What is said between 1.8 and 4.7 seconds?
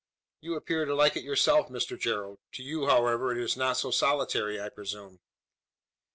Gerald. To you, however, it is not so solitary, I